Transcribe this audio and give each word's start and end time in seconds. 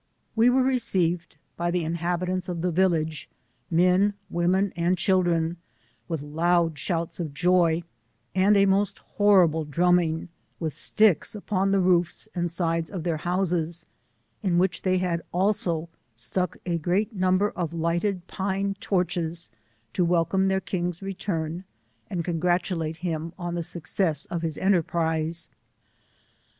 We 0.35 0.49
were 0.49 0.63
received 0.63 1.37
by 1.55 1.69
the 1.69 1.83
inhabitants 1.83 2.49
of 2.49 2.61
the 2.61 2.71
village, 2.71 3.29
men, 3.69 4.15
women, 4.31 4.73
and 4.75 4.97
children, 4.97 5.57
with 6.07 6.23
loud 6.23 6.79
shouts 6.79 7.19
of 7.19 7.35
joy, 7.35 7.83
and 8.33 8.57
a 8.57 8.65
most 8.65 8.97
horrible 8.97 9.63
drumming 9.63 10.29
with 10.59 10.73
sticks 10.73 11.35
upon 11.35 11.71
thej 11.71 11.83
roofs 11.83 12.27
and 12.33 12.49
sides 12.49 12.89
of 12.89 13.03
their 13.03 13.17
houses, 13.17 13.85
D 14.41 14.49
3 14.49 14.49
34 14.49 14.49
in 14.51 14.57
which 14.57 14.81
they 14.81 14.97
had 14.97 15.21
also 15.31 15.87
stuck 16.15 16.57
a 16.65 16.79
great 16.79 17.13
number 17.13 17.51
of 17.51 17.71
lighted 17.71 18.25
pine 18.25 18.75
torches, 18.79 19.51
to 19.93 20.03
welcome 20.03 20.47
their 20.47 20.59
king's 20.59 21.03
re 21.03 21.13
turn, 21.13 21.63
and 22.09 22.25
congratulate 22.25 22.97
him 23.05 23.33
on 23.37 23.53
the 23.53 23.61
success 23.61 24.25
of 24.31 24.41
his 24.41 24.57
enterprize. 24.57 25.47